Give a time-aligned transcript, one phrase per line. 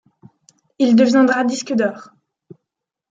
[0.79, 2.09] Il deviendra disque d'or.